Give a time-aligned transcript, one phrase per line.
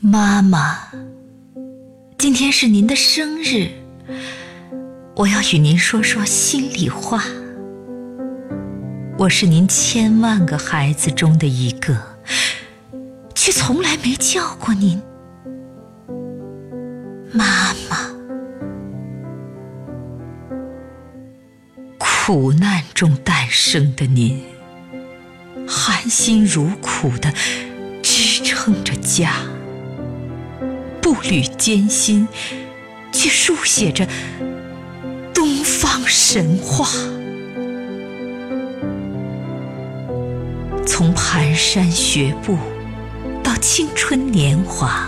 [0.00, 0.88] 妈妈，
[2.18, 3.68] 今天是您的生日，
[5.14, 7.22] 我要与您说说心里话。
[9.16, 11.96] 我是您千万个孩子中的一个，
[13.36, 15.00] 却从来没叫过您
[17.32, 18.10] 妈妈。
[21.96, 24.42] 苦难中诞生的您，
[25.68, 27.32] 含辛茹苦的
[28.02, 29.34] 支撑着家，
[31.04, 32.26] 步履艰辛，
[33.12, 34.08] 却书写着
[35.34, 36.88] 东方神话。
[40.86, 42.56] 从蹒跚学步
[43.42, 45.06] 到青春年华，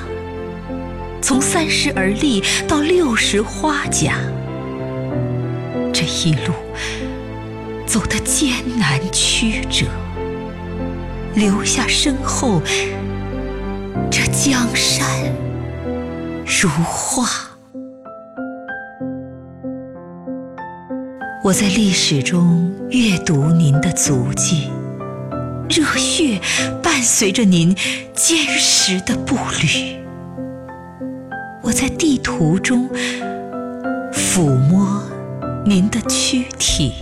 [1.23, 4.19] 从三十而立到六十花甲，
[5.95, 6.53] 这一路
[7.87, 9.87] 走得艰难曲折，
[11.35, 12.61] 留下身后
[14.11, 15.09] 这江山
[16.47, 17.27] 如画。
[21.43, 24.71] 我在历史中阅读您的足迹。
[25.69, 26.41] 热血
[26.81, 27.75] 伴随着您
[28.15, 29.97] 坚实的步履，
[31.63, 32.89] 我在地图中
[34.13, 35.03] 抚摸
[35.65, 36.93] 您的躯体，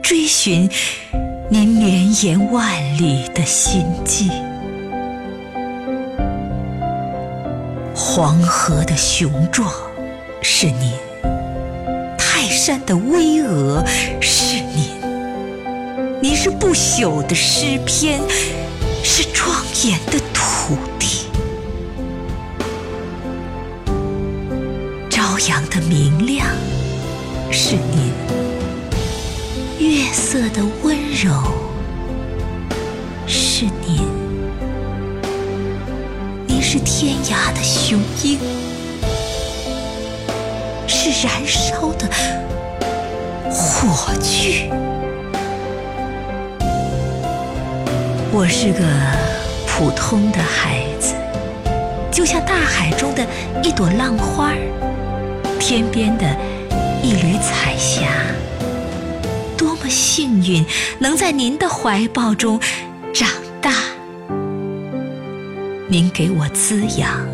[0.00, 0.70] 追寻
[1.50, 4.30] 您绵延万里的心迹。
[8.10, 9.70] 黄河的雄壮
[10.40, 10.94] 是您，
[12.16, 13.84] 泰山的巍峨
[14.18, 14.98] 是您。
[16.22, 18.18] 您是不朽的诗篇，
[19.04, 21.26] 是庄严的土地。
[25.10, 26.46] 朝阳的明亮
[27.52, 28.10] 是您，
[29.78, 31.30] 月色的温柔
[33.26, 34.17] 是您。
[37.30, 38.38] 压的雄鹰，
[40.86, 42.08] 是燃烧的
[43.50, 44.70] 火炬。
[48.30, 48.84] 我是个
[49.66, 51.14] 普通的孩子，
[52.12, 53.26] 就像大海中的
[53.62, 54.52] 一朵浪花，
[55.58, 56.24] 天边的
[57.02, 58.06] 一缕彩霞。
[59.56, 60.64] 多么幸运，
[61.00, 62.60] 能在您的怀抱中
[63.12, 63.28] 长
[63.60, 63.72] 大。
[65.90, 67.26] 您给我滋养，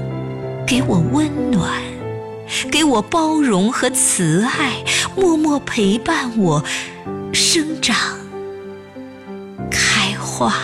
[0.65, 1.83] 给我温暖，
[2.71, 4.85] 给我包容和慈爱，
[5.17, 6.65] 默默陪伴我
[7.33, 7.97] 生长、
[9.69, 10.55] 开花。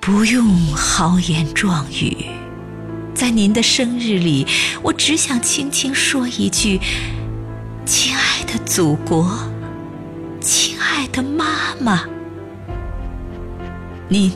[0.00, 0.44] 不用
[0.74, 2.26] 豪言壮语，
[3.14, 4.44] 在您的生日里，
[4.82, 6.80] 我只想轻轻说一句
[7.86, 9.38] ：“亲爱的祖国，
[10.40, 12.04] 亲爱的妈妈，
[14.08, 14.32] 您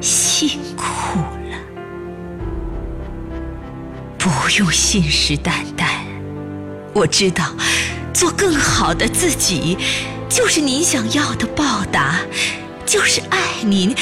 [0.00, 1.58] 辛苦了。”
[4.18, 4.28] 不
[4.58, 5.86] 用信誓旦旦，
[6.92, 7.44] 我知道，
[8.12, 9.78] 做更好的自己，
[10.28, 12.16] 就是您想要的报答。
[12.84, 13.94] 就是爱您，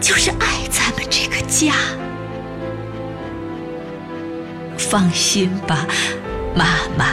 [0.00, 1.72] 就是爱咱们这个家。
[4.76, 5.86] 放心吧，
[6.54, 6.66] 妈
[6.98, 7.06] 妈，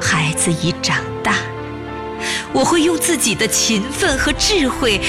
[0.00, 1.34] 孩子已长大，
[2.52, 5.00] 我会用自己的勤奋和智慧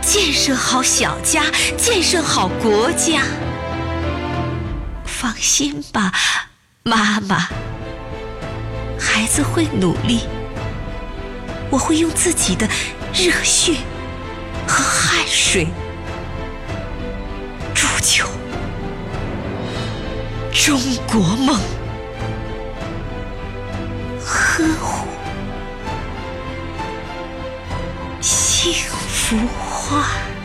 [0.00, 1.44] 建设好小家，
[1.76, 3.22] 建设好国家。
[5.04, 6.12] 放心吧，
[6.82, 7.48] 妈妈，
[8.98, 10.20] 孩子会努力，
[11.70, 12.68] 我会用自己的
[13.12, 13.74] 热血。
[14.68, 15.68] 和汗水
[17.72, 18.24] 铸就
[20.52, 21.56] 中国梦，
[24.24, 25.06] 呵护
[28.68, 30.35] 一幅画。